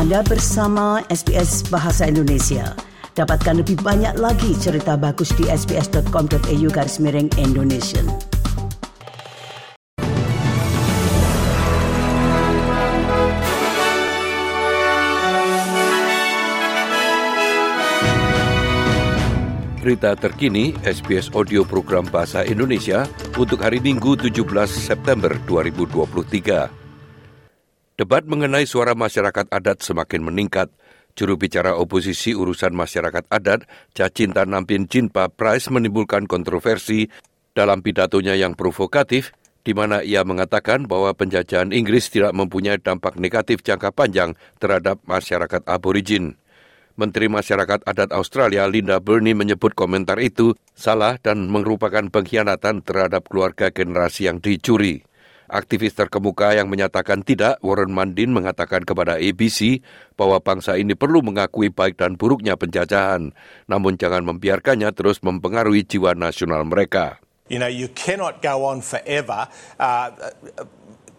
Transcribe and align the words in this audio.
Anda 0.00 0.24
bersama 0.24 1.04
SBS 1.12 1.60
Bahasa 1.68 2.08
Indonesia. 2.08 2.72
Dapatkan 3.12 3.60
lebih 3.60 3.84
banyak 3.84 4.16
lagi 4.16 4.56
cerita 4.56 4.96
bagus 4.96 5.28
di 5.36 5.44
sbs.com.au 5.44 6.68
garis 6.72 6.96
miring 7.04 7.28
Indonesia. 7.36 8.00
Berita 19.84 20.16
terkini 20.16 20.80
SBS 20.80 21.28
Audio 21.36 21.60
Program 21.68 22.08
Bahasa 22.08 22.40
Indonesia 22.48 23.04
untuk 23.36 23.60
hari 23.60 23.84
Minggu 23.84 24.16
17 24.16 24.48
September 24.64 25.36
2023. 25.44 26.79
Debat 28.00 28.24
mengenai 28.24 28.64
suara 28.64 28.96
masyarakat 28.96 29.52
adat 29.52 29.84
semakin 29.84 30.24
meningkat. 30.24 30.72
Juru 31.12 31.36
bicara 31.36 31.76
oposisi 31.76 32.32
urusan 32.32 32.72
masyarakat 32.72 33.28
adat, 33.28 33.68
Cacinta 33.92 34.48
Nampin 34.48 34.88
Jinpa 34.88 35.28
Price 35.28 35.68
menimbulkan 35.68 36.24
kontroversi 36.24 37.12
dalam 37.52 37.84
pidatonya 37.84 38.40
yang 38.40 38.56
provokatif 38.56 39.36
di 39.68 39.76
mana 39.76 40.00
ia 40.00 40.24
mengatakan 40.24 40.88
bahwa 40.88 41.12
penjajahan 41.12 41.76
Inggris 41.76 42.08
tidak 42.08 42.32
mempunyai 42.32 42.80
dampak 42.80 43.20
negatif 43.20 43.60
jangka 43.60 43.92
panjang 43.92 44.32
terhadap 44.56 44.96
masyarakat 45.04 45.60
aborigin. 45.68 46.40
Menteri 46.96 47.28
Masyarakat 47.28 47.84
Adat 47.84 48.16
Australia 48.16 48.64
Linda 48.64 48.96
Burney 48.96 49.36
menyebut 49.36 49.76
komentar 49.76 50.16
itu 50.24 50.56
salah 50.72 51.20
dan 51.20 51.52
merupakan 51.52 52.08
pengkhianatan 52.08 52.80
terhadap 52.80 53.28
keluarga 53.28 53.68
generasi 53.68 54.24
yang 54.24 54.40
dicuri. 54.40 55.04
Aktivis 55.50 55.98
terkemuka 55.98 56.54
yang 56.54 56.70
menyatakan 56.70 57.26
tidak, 57.26 57.58
Warren 57.58 57.90
Mundine 57.90 58.30
mengatakan 58.30 58.86
kepada 58.86 59.18
ABC 59.18 59.82
bahwa 60.14 60.38
bangsa 60.38 60.78
ini 60.78 60.94
perlu 60.94 61.26
mengakui 61.26 61.74
baik 61.74 61.98
dan 61.98 62.14
buruknya 62.14 62.54
penjajahan, 62.54 63.34
namun 63.66 63.98
jangan 63.98 64.22
membiarkannya 64.30 64.86
terus 64.94 65.18
mempengaruhi 65.26 65.82
jiwa 65.82 66.14
nasional 66.14 66.62
mereka. 66.62 67.18
You 67.50 67.58
know, 67.58 67.66
you 67.66 67.90
cannot 67.90 68.38
go 68.46 68.62
on 68.62 68.78
forever 68.78 69.50
uh, 69.82 70.14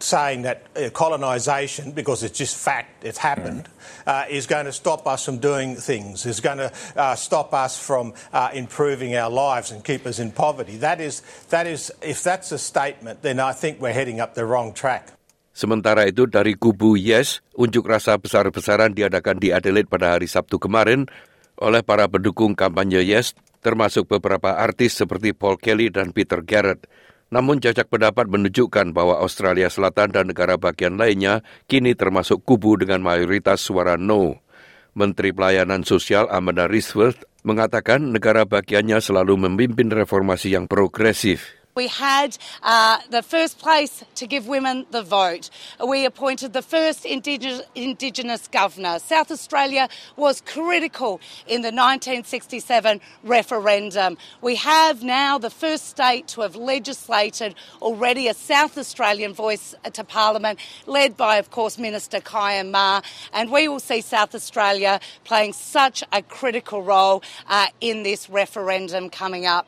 saying 0.04 0.44
that 0.44 0.66
uh, 0.76 0.90
colonisation, 0.92 1.92
because 1.92 2.24
it's 2.24 2.38
just 2.38 2.58
fact, 2.58 3.04
it's 3.04 3.18
happened, 3.18 3.70
uh, 4.06 4.26
is 4.30 4.46
going 4.46 4.66
to 4.66 4.74
stop 4.74 5.08
us 5.08 5.26
from 5.26 5.40
doing 5.40 5.76
things, 5.76 6.26
is 6.26 6.42
going 6.42 6.58
to 6.58 6.70
uh, 6.96 7.16
stop 7.16 7.54
us 7.54 7.78
from 7.78 8.14
uh, 8.34 8.50
improving 8.54 9.16
our 9.16 9.30
lives 9.30 9.72
and 9.72 9.84
keep 9.84 10.06
us 10.06 10.20
in 10.20 10.32
poverty. 10.32 10.78
That 10.78 11.00
is, 11.00 11.22
that 11.50 11.68
is, 11.68 11.92
if 12.02 12.24
that's 12.24 12.52
a 12.52 12.60
statement, 12.60 13.22
then 13.22 13.40
I 13.40 13.54
think 13.54 13.80
we're 13.80 13.94
heading 13.94 14.20
up 14.20 14.34
the 14.34 14.46
wrong 14.46 14.74
track. 14.74 15.14
Sementara 15.52 16.08
itu 16.08 16.32
dari 16.32 16.56
kubu 16.56 16.96
Yes, 16.96 17.44
unjuk 17.60 17.84
rasa 17.84 18.16
besar-besaran 18.16 18.96
diadakan 18.96 19.36
di 19.36 19.52
Adelaide 19.52 19.92
pada 19.92 20.16
hari 20.16 20.32
Sabtu 20.32 20.56
kemarin 20.56 21.12
oleh 21.60 21.84
para 21.84 22.08
pendukung 22.08 22.56
kampanye 22.56 23.04
Yes, 23.04 23.36
termasuk 23.60 24.08
beberapa 24.08 24.56
artis 24.56 24.96
seperti 24.96 25.36
Paul 25.36 25.60
Kelly 25.60 25.92
dan 25.92 26.16
Peter 26.16 26.40
Garrett. 26.40 26.88
Namun 27.32 27.64
jajak 27.64 27.88
pendapat 27.88 28.28
menunjukkan 28.28 28.92
bahwa 28.92 29.24
Australia 29.24 29.72
Selatan 29.72 30.12
dan 30.12 30.28
negara 30.28 30.60
bagian 30.60 31.00
lainnya 31.00 31.40
kini 31.72 31.96
termasuk 31.96 32.44
kubu 32.44 32.76
dengan 32.76 33.00
mayoritas 33.00 33.64
suara 33.64 33.96
no. 33.96 34.44
Menteri 34.92 35.32
Pelayanan 35.32 35.88
Sosial 35.88 36.28
Amanda 36.28 36.68
Risworth 36.68 37.24
mengatakan 37.48 38.12
negara 38.12 38.44
bagiannya 38.44 39.00
selalu 39.00 39.48
memimpin 39.48 39.88
reformasi 39.88 40.52
yang 40.52 40.68
progresif. 40.68 41.61
We 41.74 41.88
had 41.88 42.38
uh, 42.64 43.00
the 43.10 43.24
first 43.24 43.58
place 43.58 44.04
to 44.16 44.28
give 44.28 44.48
women 44.48 44.86
the 44.92 45.04
vote. 45.04 45.50
We 45.86 46.06
appointed 46.06 46.52
the 46.52 46.62
first 46.62 47.06
Indigenous, 47.06 47.62
Indigenous 47.76 48.48
governor. 48.50 49.00
South 49.00 49.32
Australia 49.32 49.88
was 50.18 50.42
critical 50.42 51.22
in 51.48 51.62
the 51.62 51.72
1967 51.72 53.00
referendum. 53.24 54.18
We 54.42 54.58
have 54.58 55.02
now 55.02 55.38
the 55.38 55.50
first 55.50 55.88
state 55.88 56.28
to 56.30 56.42
have 56.42 56.58
legislated 56.58 57.56
already 57.82 58.28
a 58.28 58.34
South 58.34 58.78
Australian 58.78 59.34
voice 59.34 59.74
to 59.94 60.04
Parliament, 60.04 60.60
led 60.88 61.16
by, 61.16 61.38
of 61.38 61.52
course, 61.52 61.78
Minister 61.78 62.20
Kaya 62.20 62.66
Ma. 62.66 63.02
And 63.32 63.50
we 63.50 63.70
will 63.70 63.80
see 63.80 64.02
South 64.02 64.36
Australia 64.36 65.00
playing 65.24 65.54
such 65.54 66.04
a 66.12 66.22
critical 66.22 66.84
role 66.84 67.24
uh, 67.48 67.68
in 67.80 68.04
this 68.04 68.30
referendum 68.30 69.10
coming 69.10 69.46
up. 69.46 69.68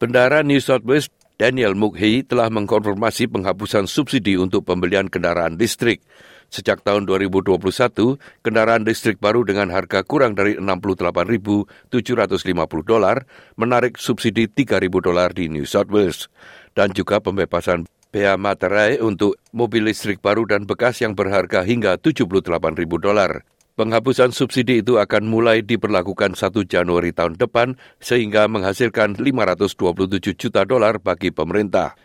Bendara 0.00 0.44
New 0.44 0.60
South 0.60 0.84
Wales 0.84 1.08
Daniel 1.34 1.74
Mukhi 1.74 2.22
telah 2.22 2.46
mengkonfirmasi 2.46 3.26
penghapusan 3.26 3.90
subsidi 3.90 4.38
untuk 4.38 4.62
pembelian 4.70 5.10
kendaraan 5.10 5.58
listrik. 5.58 5.98
Sejak 6.46 6.86
tahun 6.86 7.10
2021, 7.10 7.58
kendaraan 8.46 8.86
listrik 8.86 9.18
baru 9.18 9.42
dengan 9.42 9.74
harga 9.74 10.06
kurang 10.06 10.38
dari 10.38 10.54
68.750 10.54 11.90
dolar 12.86 13.26
menarik 13.58 13.98
subsidi 13.98 14.46
3.000 14.46 14.86
dolar 15.02 15.34
di 15.34 15.50
New 15.50 15.66
South 15.66 15.90
Wales. 15.90 16.30
Dan 16.70 16.94
juga 16.94 17.18
pembebasan 17.18 17.90
bea 18.14 18.38
materai 18.38 19.02
untuk 19.02 19.34
mobil 19.50 19.90
listrik 19.90 20.22
baru 20.22 20.46
dan 20.46 20.70
bekas 20.70 21.02
yang 21.02 21.18
berharga 21.18 21.66
hingga 21.66 21.98
78.000 21.98 22.46
dolar. 23.02 23.42
Penghapusan 23.74 24.30
subsidi 24.30 24.86
itu 24.86 25.02
akan 25.02 25.26
mulai 25.26 25.58
diberlakukan 25.58 26.38
1 26.38 26.62
Januari 26.62 27.10
tahun 27.10 27.34
depan 27.34 27.74
sehingga 27.98 28.46
menghasilkan 28.46 29.18
527 29.18 30.38
juta 30.38 30.62
dolar 30.62 31.02
bagi 31.02 31.34
pemerintah. 31.34 31.98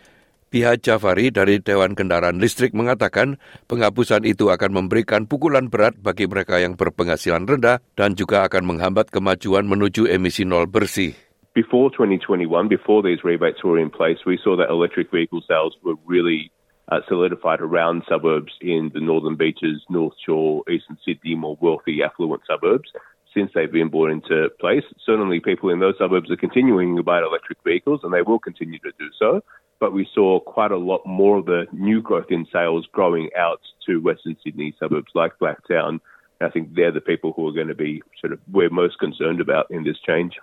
Pihak 0.49 0.81
Jafari 0.81 1.29
dari 1.29 1.61
Dewan 1.61 1.93
Kendaraan 1.93 2.41
Listrik 2.41 2.73
mengatakan 2.73 3.37
penghapusan 3.69 4.25
itu 4.25 4.49
akan 4.49 4.81
memberikan 4.81 5.29
pukulan 5.29 5.69
berat 5.69 5.93
bagi 6.01 6.25
mereka 6.25 6.57
yang 6.57 6.73
berpenghasilan 6.73 7.45
rendah 7.45 7.85
dan 7.93 8.17
juga 8.17 8.49
akan 8.49 8.65
menghambat 8.65 9.13
kemajuan 9.13 9.69
menuju 9.69 10.09
emisi 10.09 10.49
nol 10.49 10.65
bersih. 10.65 11.13
Before 11.53 11.93
2021, 11.93 12.49
before 12.65 13.05
these 13.05 13.21
rebates 13.21 13.61
were 13.61 13.77
in 13.77 13.93
place, 13.93 14.17
we 14.25 14.41
saw 14.41 14.57
that 14.57 14.73
electric 14.73 15.13
vehicle 15.13 15.45
sales 15.45 15.77
were 15.85 16.01
really 16.09 16.49
uh, 16.91 16.99
solidified 17.07 17.61
around 17.61 18.03
suburbs 18.09 18.53
in 18.61 18.91
the 18.93 18.99
Northern 18.99 19.35
Beaches, 19.35 19.81
North 19.89 20.13
Shore, 20.25 20.63
Eastern 20.69 20.97
Sydney, 21.05 21.35
more 21.35 21.57
wealthy, 21.61 22.01
affluent 22.03 22.41
suburbs. 22.47 22.89
Since 23.33 23.51
they've 23.53 23.71
been 23.71 23.89
brought 23.89 24.09
into 24.09 24.49
place, 24.59 24.83
certainly 25.05 25.39
people 25.39 25.69
in 25.69 25.79
those 25.79 25.93
suburbs 25.99 26.31
are 26.31 26.35
continuing 26.35 26.97
to 26.97 27.03
buy 27.03 27.19
electric 27.19 27.59
vehicles 27.63 28.01
and 28.03 28.11
they 28.11 28.23
will 28.23 28.39
continue 28.39 28.79
to 28.79 28.91
do 28.97 29.05
so. 29.19 29.41
But 29.79 29.93
we 29.93 30.09
saw 30.13 30.39
quite 30.39 30.71
a 30.71 30.77
lot 30.77 31.05
more 31.05 31.37
of 31.37 31.45
the 31.45 31.67
new 31.71 32.01
growth 32.01 32.31
in 32.31 32.47
sales 32.51 32.87
growing 32.91 33.29
out 33.37 33.61
to 33.85 34.01
Western 34.01 34.35
Sydney 34.43 34.75
suburbs 34.79 35.11
like 35.13 35.37
Blacktown. 35.39 35.99
I 36.41 36.49
think 36.49 36.73
they're 36.73 36.91
the 36.91 37.05
people 37.05 37.33
who 37.35 37.47
are 37.47 37.53
going 37.53 37.67
to 37.67 37.75
be 37.75 38.01
sort 38.19 38.33
of 38.33 38.39
we're 38.51 38.69
most 38.71 38.97
concerned 38.97 39.39
about 39.39 39.67
in 39.69 39.83
this 39.83 39.99
change. 40.01 40.39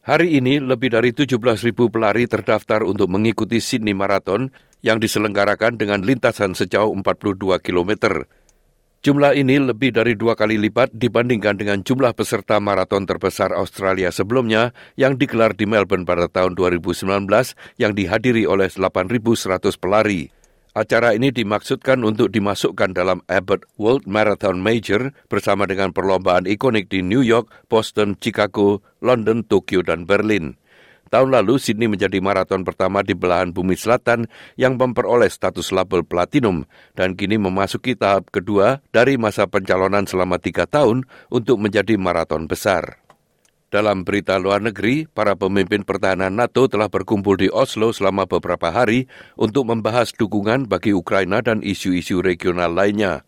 Hari 0.00 0.40
ini 0.40 0.64
lebih 0.64 0.96
dari 0.96 1.12
17.000 1.12 1.76
pelari 1.92 2.24
terdaftar 2.24 2.88
untuk 2.88 3.12
mengikuti 3.12 3.60
Sydney 3.60 3.92
Marathon 3.92 4.48
yang 4.80 5.00
diselenggarakan 5.00 5.80
dengan 5.80 6.04
lintasan 6.04 6.52
sejauh 6.52 6.92
42 6.92 7.60
km. 7.60 8.24
Jumlah 9.00 9.32
ini 9.32 9.56
lebih 9.56 9.96
dari 9.96 10.12
dua 10.12 10.36
kali 10.36 10.60
lipat 10.60 10.92
dibandingkan 10.92 11.56
dengan 11.56 11.80
jumlah 11.80 12.12
peserta 12.12 12.60
maraton 12.60 13.08
terbesar 13.08 13.48
Australia 13.56 14.12
sebelumnya 14.12 14.76
yang 15.00 15.16
digelar 15.16 15.56
di 15.56 15.64
Melbourne 15.64 16.04
pada 16.04 16.28
tahun 16.28 16.52
2019 16.52 17.08
yang 17.80 17.96
dihadiri 17.96 18.44
oleh 18.44 18.68
8.100 18.68 19.80
pelari. 19.80 20.28
Acara 20.76 21.16
ini 21.16 21.32
dimaksudkan 21.32 22.04
untuk 22.04 22.28
dimasukkan 22.28 22.92
dalam 22.92 23.24
Abbott 23.24 23.64
World 23.80 24.04
Marathon 24.04 24.60
Major 24.60 25.16
bersama 25.32 25.64
dengan 25.64 25.96
perlombaan 25.96 26.44
ikonik 26.44 26.92
di 26.92 27.00
New 27.00 27.24
York, 27.24 27.48
Boston, 27.72 28.20
Chicago, 28.20 28.84
London, 29.00 29.48
Tokyo, 29.48 29.80
dan 29.80 30.04
Berlin. 30.04 30.59
Tahun 31.10 31.26
lalu, 31.26 31.58
Sydney 31.58 31.90
menjadi 31.90 32.22
maraton 32.22 32.62
pertama 32.62 33.02
di 33.02 33.18
belahan 33.18 33.50
bumi 33.50 33.74
selatan 33.74 34.30
yang 34.54 34.78
memperoleh 34.78 35.26
status 35.26 35.74
label 35.74 36.06
platinum 36.06 36.62
dan 36.94 37.18
kini 37.18 37.34
memasuki 37.34 37.98
tahap 37.98 38.30
kedua 38.30 38.78
dari 38.94 39.18
masa 39.18 39.50
pencalonan 39.50 40.06
selama 40.06 40.38
tiga 40.38 40.70
tahun 40.70 41.02
untuk 41.26 41.58
menjadi 41.58 41.98
maraton 41.98 42.46
besar. 42.46 43.02
Dalam 43.74 44.06
berita 44.06 44.38
luar 44.38 44.62
negeri, 44.62 45.10
para 45.10 45.34
pemimpin 45.34 45.82
pertahanan 45.82 46.30
NATO 46.30 46.70
telah 46.70 46.86
berkumpul 46.86 47.38
di 47.38 47.50
Oslo 47.50 47.90
selama 47.90 48.30
beberapa 48.30 48.70
hari 48.70 49.10
untuk 49.34 49.66
membahas 49.66 50.14
dukungan 50.14 50.70
bagi 50.70 50.94
Ukraina 50.94 51.42
dan 51.42 51.58
isu-isu 51.62 52.22
regional 52.22 52.70
lainnya. 52.70 53.26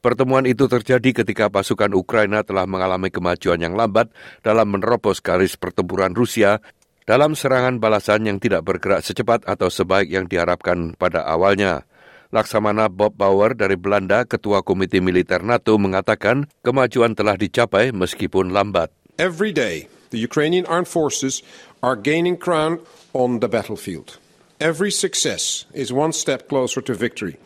Pertemuan 0.00 0.48
itu 0.48 0.64
terjadi 0.64 1.22
ketika 1.22 1.52
pasukan 1.52 1.92
Ukraina 1.92 2.40
telah 2.40 2.64
mengalami 2.64 3.12
kemajuan 3.12 3.60
yang 3.60 3.76
lambat 3.76 4.08
dalam 4.40 4.72
menerobos 4.72 5.20
garis 5.20 5.60
pertempuran 5.60 6.16
Rusia 6.16 6.64
dalam 7.10 7.34
serangan 7.34 7.82
balasan 7.82 8.22
yang 8.22 8.38
tidak 8.38 8.62
bergerak 8.62 9.02
secepat 9.02 9.42
atau 9.42 9.66
sebaik 9.66 10.06
yang 10.14 10.30
diharapkan 10.30 10.94
pada 10.94 11.26
awalnya. 11.26 11.82
Laksamana 12.30 12.86
Bob 12.86 13.18
Bauer 13.18 13.58
dari 13.58 13.74
Belanda, 13.74 14.22
Ketua 14.22 14.62
Komite 14.62 15.02
Militer 15.02 15.42
NATO, 15.42 15.74
mengatakan 15.74 16.46
kemajuan 16.62 17.18
telah 17.18 17.34
dicapai 17.34 17.90
meskipun 17.90 18.54
lambat. 18.54 18.94
Every 19.18 19.50
day, 19.50 19.90
the 20.14 20.22
Ukrainian 20.22 20.62
armed 20.70 20.86
forces 20.86 21.42
are 21.82 21.98
gaining 21.98 22.38
ground 22.38 22.78
on 23.10 23.42
the 23.42 23.50
battlefield. 23.50 24.22
Every 24.62 24.94
success 24.94 25.66
is 25.74 25.90
one 25.90 26.14
step 26.14 26.46
closer 26.46 26.78
to 26.78 26.94
victory. 26.94 27.42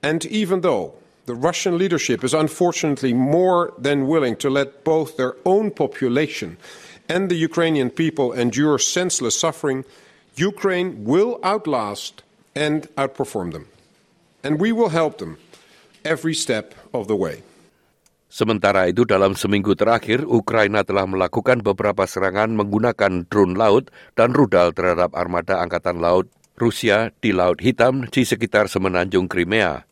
And 0.00 0.24
even 0.32 0.64
though 0.64 0.96
the 1.28 1.36
Russian 1.36 1.76
leadership 1.76 2.24
is 2.24 2.32
unfortunately 2.32 3.12
more 3.12 3.76
than 3.76 4.08
willing 4.08 4.40
to 4.40 4.48
let 4.48 4.88
both 4.88 5.20
their 5.20 5.36
own 5.44 5.68
population 5.68 6.56
and 7.06 7.30
the 7.30 7.38
Ukrainian 7.38 7.90
people 7.90 8.34
endure 8.34 8.78
senseless 8.78 9.38
suffering, 9.38 9.86
Ukraine 10.36 11.06
will 11.06 11.40
outlast 11.40 12.26
and 12.52 12.90
outperform 13.00 13.56
them. 13.56 13.66
And 14.44 14.60
we 14.60 14.70
will 14.70 14.92
help 14.92 15.18
them 15.18 15.38
every 16.04 16.34
step 16.34 16.76
of 16.94 17.10
the 17.10 17.18
way. 17.18 17.42
Sementara 18.26 18.90
itu 18.90 19.08
dalam 19.08 19.32
seminggu 19.32 19.72
terakhir, 19.78 20.26
Ukraina 20.28 20.84
telah 20.84 21.08
melakukan 21.08 21.64
beberapa 21.64 22.04
serangan 22.04 22.52
menggunakan 22.52 23.24
drone 23.32 23.56
laut 23.56 23.88
dan 24.12 24.36
rudal 24.36 24.76
terhadap 24.76 25.16
armada 25.16 25.62
angkatan 25.62 26.02
laut 26.02 26.28
Rusia 26.56 27.12
di 27.20 27.32
Laut 27.32 27.60
Hitam 27.60 28.08
di 28.08 28.28
sekitar 28.28 28.68
semenanjung 28.68 29.28
Crimea. 29.28 29.84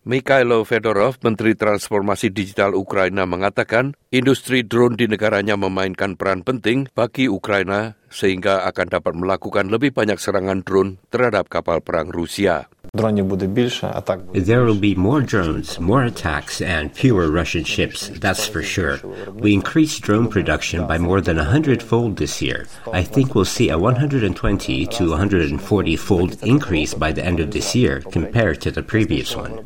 Mikhailo 0.00 0.64
Fedorov, 0.64 1.20
Menteri 1.20 1.52
Transformasi 1.52 2.32
Digital 2.32 2.72
Ukraina 2.72 3.28
mengatakan 3.28 3.92
industri 4.08 4.64
drone 4.64 4.96
di 4.96 5.04
negaranya 5.04 5.60
memainkan 5.60 6.16
peran 6.16 6.40
penting 6.40 6.88
bagi 6.96 7.28
Ukraina 7.28 8.00
sehingga 8.08 8.64
akan 8.64 8.96
dapat 8.96 9.12
melakukan 9.12 9.68
lebih 9.68 9.92
banyak 9.92 10.16
serangan 10.16 10.64
drone 10.64 10.96
terhadap 11.12 11.52
kapal 11.52 11.84
perang 11.84 12.08
Rusia. 12.08 12.72
There 12.92 14.64
will 14.64 14.80
be 14.80 14.94
more 14.94 15.22
drones, 15.22 15.78
more 15.78 16.02
attacks, 16.04 16.60
and 16.60 16.92
fewer 16.92 17.30
Russian 17.30 17.64
ships, 17.64 18.08
that's 18.18 18.46
for 18.46 18.62
sure. 18.62 18.98
We 19.32 19.54
increased 19.54 20.02
drone 20.02 20.28
production 20.28 20.86
by 20.86 20.98
more 20.98 21.20
than 21.20 21.38
a 21.38 21.44
hundredfold 21.44 22.16
this 22.16 22.42
year. 22.42 22.66
I 22.92 23.02
think 23.02 23.34
we'll 23.34 23.44
see 23.44 23.70
a 23.70 23.78
120 23.78 24.86
to 24.86 25.10
140 25.10 25.96
fold 25.96 26.42
increase 26.42 26.94
by 26.94 27.12
the 27.12 27.24
end 27.24 27.38
of 27.38 27.52
this 27.52 27.74
year 27.74 28.00
compared 28.00 28.60
to 28.62 28.70
the 28.70 28.82
previous 28.82 29.36
one. 29.36 29.62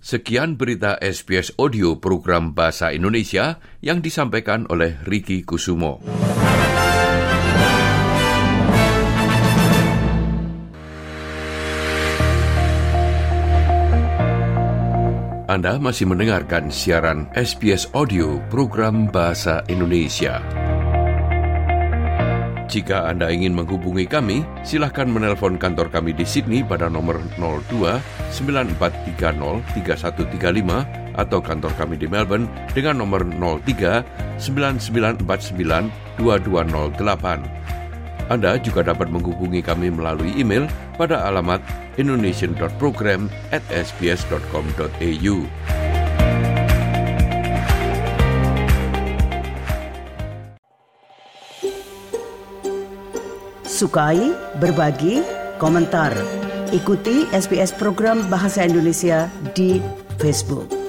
Sekian 0.00 0.56
berita 0.56 0.96
SBS 0.96 1.52
Audio 1.60 2.00
program 2.00 2.56
Bahasa 2.56 2.88
Indonesia 2.96 3.60
yang 3.84 4.00
disampaikan 4.00 4.64
oleh 4.72 4.96
Riki 5.04 5.44
Kusumo. 5.44 6.00
Anda 15.50 15.82
masih 15.82 16.06
mendengarkan 16.06 16.70
siaran 16.70 17.26
SBS 17.34 17.90
Audio 17.90 18.38
program 18.54 19.10
Bahasa 19.10 19.66
Indonesia. 19.66 20.38
Jika 22.70 23.10
Anda 23.10 23.34
ingin 23.34 23.58
menghubungi 23.58 24.06
kami, 24.06 24.46
silahkan 24.62 25.10
menelpon 25.10 25.58
kantor 25.58 25.90
kami 25.90 26.14
di 26.14 26.22
Sydney 26.22 26.62
pada 26.62 26.86
nomor 26.86 27.18
02 27.34 27.66
9430 28.30 29.66
3135 29.74 31.18
atau 31.18 31.42
kantor 31.42 31.72
kami 31.74 31.98
di 31.98 32.06
Melbourne 32.06 32.46
dengan 32.70 33.02
nomor 33.02 33.26
03 33.26 34.38
9949 34.38 36.22
2208. 36.22 38.30
Anda 38.30 38.54
juga 38.62 38.86
dapat 38.86 39.10
menghubungi 39.10 39.66
kami 39.66 39.90
melalui 39.90 40.30
email 40.38 40.70
pada 40.94 41.26
alamat 41.26 41.58
indonesian.program 42.00 43.28
at 43.52 43.60
sbs.com.au. 43.68 45.36
Sukai, 53.68 54.32
berbagi, 54.60 55.24
komentar. 55.60 56.12
Ikuti 56.72 57.28
SBS 57.32 57.72
program 57.76 58.24
Bahasa 58.28 58.64
Indonesia 58.64 59.32
di 59.56 59.80
Facebook. 60.20 60.79